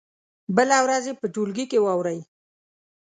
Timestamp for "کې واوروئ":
1.71-2.19